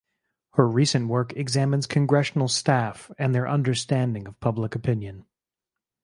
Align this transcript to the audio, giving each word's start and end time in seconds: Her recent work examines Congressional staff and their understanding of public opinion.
Her 0.53 0.67
recent 0.67 1.09
work 1.09 1.31
examines 1.37 1.85
Congressional 1.85 2.47
staff 2.47 3.11
and 3.19 3.35
their 3.35 3.47
understanding 3.47 4.27
of 4.27 4.39
public 4.39 4.73
opinion. 4.73 5.27